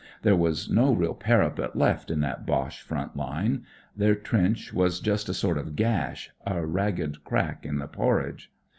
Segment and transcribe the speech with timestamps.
[0.23, 3.65] There was no real parapet left in that Boche front line.
[3.95, 8.51] Their trench was just a sort of gash, a ragged crack in the porridge.